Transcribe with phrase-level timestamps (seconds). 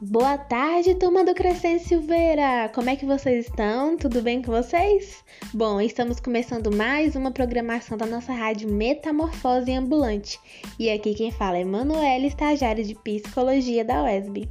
[0.00, 2.70] Boa tarde, turma do Crescente Silveira!
[2.72, 3.96] Como é que vocês estão?
[3.96, 5.24] Tudo bem com vocês?
[5.52, 10.38] Bom, estamos começando mais uma programação da nossa rádio Metamorfose Ambulante.
[10.78, 14.48] E aqui quem fala é Manuela, estagiária de Psicologia da UESB.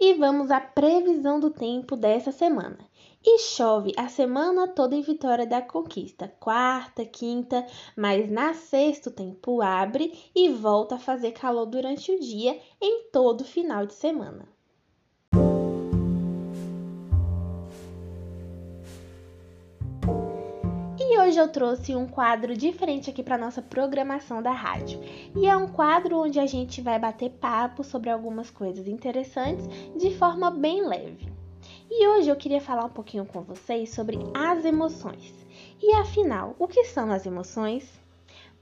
[0.00, 2.78] E vamos à previsão do tempo dessa semana.
[3.24, 9.12] E chove a semana toda em Vitória da Conquista, quarta, quinta, mas na sexta o
[9.12, 14.48] tempo abre e volta a fazer calor durante o dia em todo final de semana.
[21.00, 25.00] E hoje eu trouxe um quadro diferente aqui para nossa programação da rádio.
[25.34, 30.14] E é um quadro onde a gente vai bater papo sobre algumas coisas interessantes de
[30.16, 31.37] forma bem leve.
[31.90, 35.34] E hoje eu queria falar um pouquinho com vocês sobre as emoções.
[35.82, 37.88] E afinal, o que são as emoções?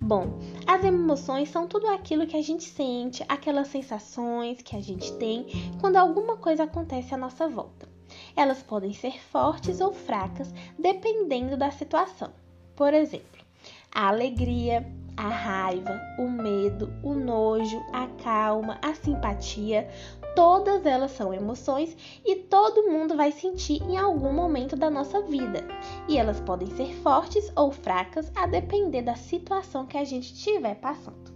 [0.00, 5.12] Bom, as emoções são tudo aquilo que a gente sente, aquelas sensações que a gente
[5.14, 5.46] tem
[5.80, 7.88] quando alguma coisa acontece à nossa volta.
[8.36, 12.32] Elas podem ser fortes ou fracas, dependendo da situação.
[12.76, 13.44] Por exemplo,
[13.90, 19.88] a alegria, a raiva, o medo, o nojo, a calma, a simpatia,
[20.36, 25.66] todas elas são emoções e todo mundo vai sentir em algum momento da nossa vida.
[26.06, 30.74] E elas podem ser fortes ou fracas a depender da situação que a gente estiver
[30.74, 31.34] passando.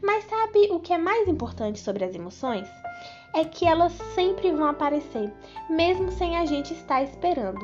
[0.00, 2.68] Mas sabe o que é mais importante sobre as emoções?
[3.34, 5.32] É que elas sempre vão aparecer,
[5.68, 7.60] mesmo sem a gente estar esperando.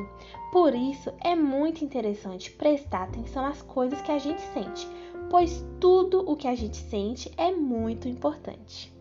[0.51, 4.87] Por isso é muito interessante prestar atenção às coisas que a gente sente,
[5.29, 8.92] pois tudo o que a gente sente é muito importante.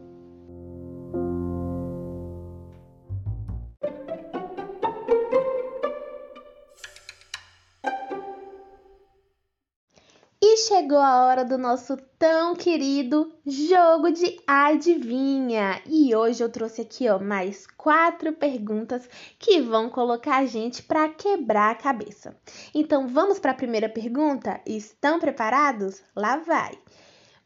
[10.66, 15.82] Chegou a hora do nosso tão querido jogo de adivinha.
[15.86, 19.08] E hoje eu trouxe aqui, ó, mais quatro perguntas
[19.38, 22.36] que vão colocar a gente para quebrar a cabeça.
[22.72, 24.60] Então, vamos para a primeira pergunta?
[24.64, 26.00] Estão preparados?
[26.14, 26.78] Lá vai.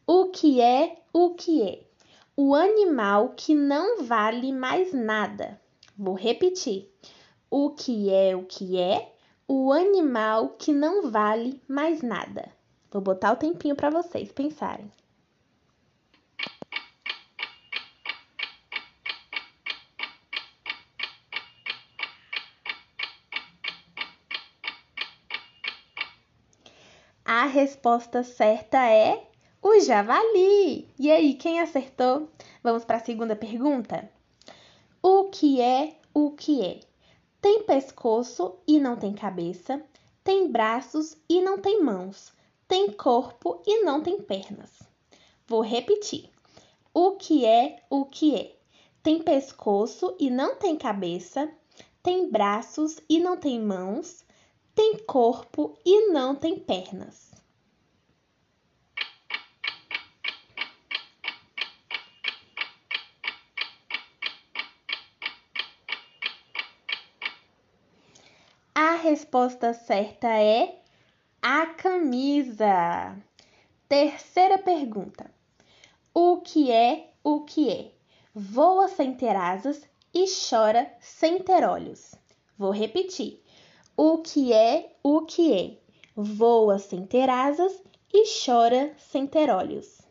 [0.05, 1.87] O que é o que é?
[2.35, 5.59] O animal que não vale mais nada.
[5.97, 6.91] Vou repetir.
[7.49, 9.11] O que é o que é?
[9.47, 12.56] O animal que não vale mais nada.
[12.89, 14.89] Vou botar o tempinho para vocês pensarem.
[27.25, 29.21] A resposta certa é
[29.61, 30.87] o javali.
[30.97, 32.29] E aí, quem acertou?
[32.63, 34.09] Vamos para a segunda pergunta?
[35.01, 36.79] O que é o que é?
[37.41, 39.83] Tem pescoço e não tem cabeça,
[40.23, 42.36] tem braços e não tem mãos
[42.67, 44.71] tem corpo e não tem pernas.
[45.47, 46.29] Vou repetir.
[46.93, 48.55] O que é o que é?
[49.01, 51.49] Tem pescoço e não tem cabeça,
[52.03, 54.25] tem braços e não tem mãos,
[54.75, 57.31] tem corpo e não tem pernas.
[68.75, 70.81] A resposta certa é
[71.49, 73.17] a camisa.
[73.87, 75.31] Terceira pergunta.
[76.13, 77.91] O que é o que é?
[78.35, 79.81] Voa sem ter asas
[80.13, 82.13] e chora sem ter olhos.
[82.57, 83.41] Vou repetir.
[83.95, 85.77] O que é o que é?
[86.13, 87.81] Voa sem ter asas
[88.13, 90.01] e chora sem ter olhos.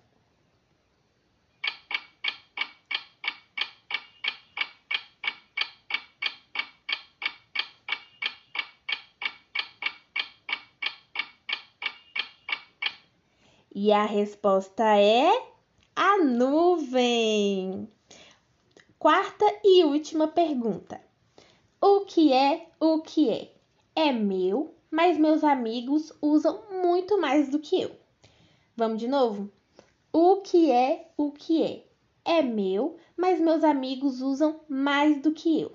[13.79, 15.31] E a resposta é
[15.95, 17.87] a nuvem.
[18.99, 20.99] Quarta e última pergunta.
[21.79, 23.53] O que é o que é?
[23.95, 27.95] É meu, mas meus amigos usam muito mais do que eu.
[28.75, 29.53] Vamos de novo?
[30.11, 31.85] O que é o que é?
[32.25, 35.71] É meu, mas meus amigos usam mais do que eu.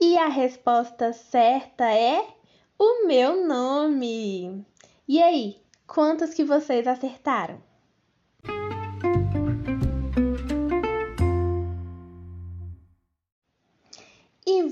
[0.00, 2.22] E a resposta certa é
[2.78, 4.62] o meu nome.
[5.08, 7.62] E aí, quantas que vocês acertaram?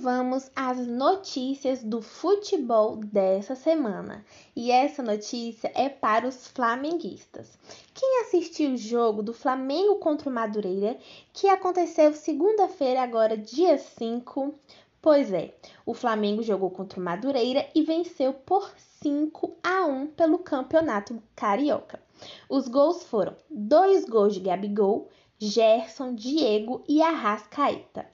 [0.07, 4.25] vamos às notícias do futebol dessa semana.
[4.55, 7.59] E essa notícia é para os flamenguistas.
[7.93, 10.97] Quem assistiu o jogo do Flamengo contra o Madureira,
[11.33, 14.55] que aconteceu segunda-feira, agora dia 5,
[15.01, 15.55] Pois é,
[15.85, 18.71] o Flamengo jogou contra o Madureira e venceu por
[19.03, 22.03] 5 a 1 pelo Campeonato Carioca.
[22.49, 25.09] Os gols foram dois gols de Gabigol,
[25.39, 28.07] Gerson, Diego e Arrascaeta.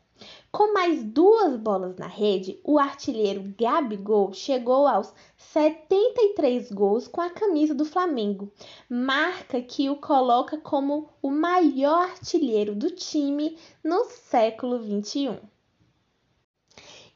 [0.52, 7.30] Com mais duas bolas na rede, o artilheiro Gabigol chegou aos 73 gols com a
[7.30, 8.52] camisa do Flamengo,
[8.88, 15.38] marca que o coloca como o maior artilheiro do time no século 21.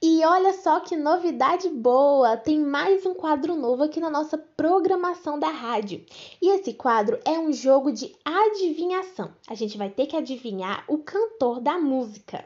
[0.03, 2.37] E olha só que novidade boa!
[2.37, 6.05] Tem mais um quadro novo aqui na nossa programação da rádio.
[6.41, 9.33] E esse quadro é um jogo de adivinhação.
[9.49, 12.45] A gente vai ter que adivinhar o cantor da música.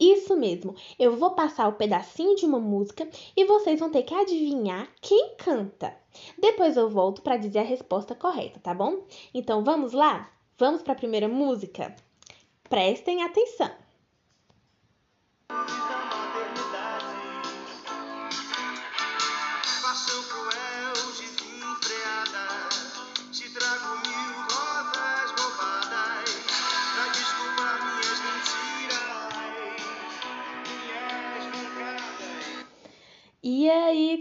[0.00, 4.02] Isso mesmo, eu vou passar o um pedacinho de uma música e vocês vão ter
[4.04, 5.94] que adivinhar quem canta.
[6.38, 9.04] Depois eu volto para dizer a resposta correta, tá bom?
[9.34, 10.30] Então vamos lá?
[10.56, 11.94] Vamos para a primeira música?
[12.68, 13.70] Prestem atenção!
[15.50, 16.01] E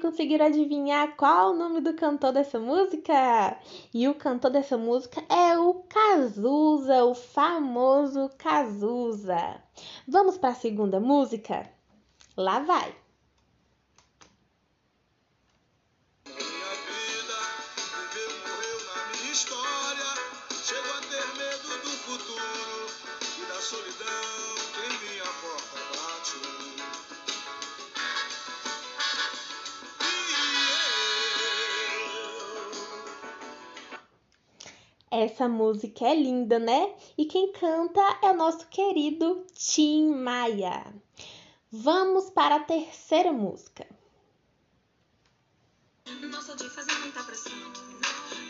[0.02, 3.58] conseguiram adivinhar qual o nome do cantor dessa música?
[3.94, 9.62] E o cantor dessa música é o Cazuza, o famoso Cazuza.
[10.08, 11.70] Vamos para a segunda música?
[12.36, 12.96] Lá vai.
[35.12, 36.96] Essa música é linda, né?
[37.18, 40.86] E quem canta é o nosso querido Tim Maia.
[41.70, 43.86] Vamos para a terceira música.
[46.22, 47.52] Não sou de fazer muita pressão,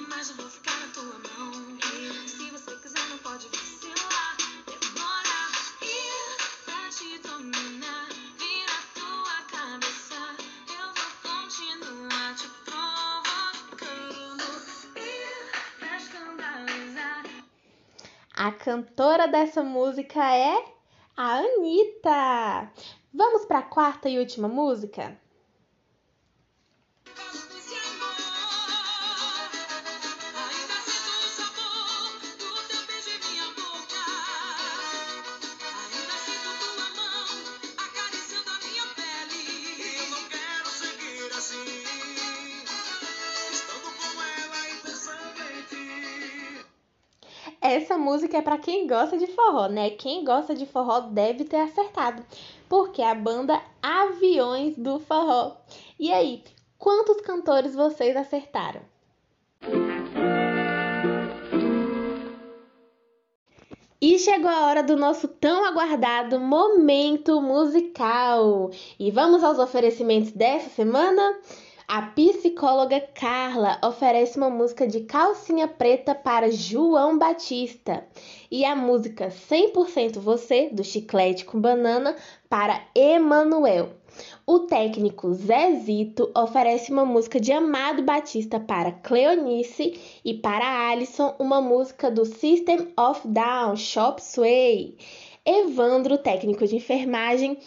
[0.07, 1.51] mas eu vou ficar na tua mão.
[2.27, 4.37] Se você quiser, não pode vacilar.
[4.67, 8.00] Demora ir pra te dominar.
[18.43, 20.65] A cantora dessa música é
[21.15, 22.71] a Anitta.
[23.13, 25.15] Vamos para a quarta e última música?
[47.71, 49.91] Essa música é para quem gosta de forró, né?
[49.91, 52.23] Quem gosta de forró deve ter acertado,
[52.68, 55.56] porque a banda Aviões do Forró.
[55.97, 56.44] E aí,
[56.77, 58.81] quantos cantores vocês acertaram?
[64.01, 68.71] E chegou a hora do nosso tão aguardado momento musical.
[69.00, 71.39] E vamos aos oferecimentos dessa semana?
[71.93, 78.07] A psicóloga Carla oferece uma música de calcinha preta para João Batista
[78.50, 82.15] e a música 100% Você do Chiclete com Banana
[82.48, 83.89] para Emanuel.
[84.48, 91.60] O técnico Zezito oferece uma música de Amado Batista para Cleonice e para Alison uma
[91.60, 94.95] música do System of Down, Shop Sway.
[95.43, 97.57] Evandro, técnico de enfermagem,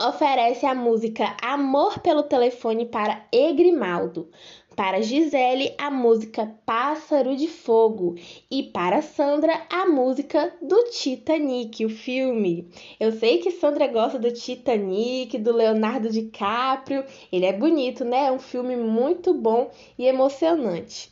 [0.00, 4.28] oferece a música Amor pelo Telefone para Egrimaldo.
[4.76, 8.14] Para Gisele, a música Pássaro de Fogo.
[8.48, 12.68] E para Sandra, a música do Titanic, o filme.
[13.00, 17.04] Eu sei que Sandra gosta do Titanic, do Leonardo DiCaprio.
[17.32, 18.26] Ele é bonito, né?
[18.26, 21.10] É um filme muito bom e emocionante.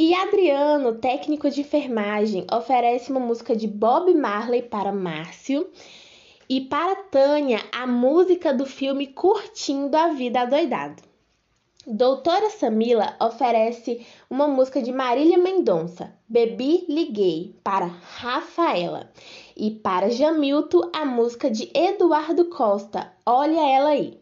[0.00, 5.68] E Adriano, técnico de enfermagem, oferece uma música de Bob Marley para Márcio.
[6.50, 11.02] E para Tânia, a música do filme Curtindo a Vida Adoidado.
[11.86, 19.12] Doutora Samila oferece uma música de Marília Mendonça, Bebi Liguei, para Rafaela.
[19.54, 24.18] E para Jamilto, a música de Eduardo Costa, Olha Ela Aí.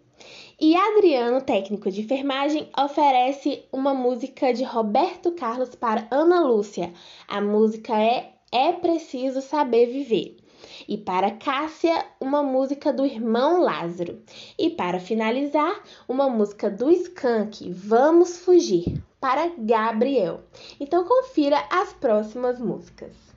[0.61, 6.93] E Adriano, técnico de enfermagem, oferece uma música de Roberto Carlos para Ana Lúcia.
[7.29, 10.46] A música é É Preciso Saber Viver.
[10.89, 14.23] E para Cássia, uma música do irmão Lázaro.
[14.59, 20.41] E para finalizar, uma música do Skank, Vamos Fugir, para Gabriel.
[20.79, 23.36] Então confira as próximas músicas.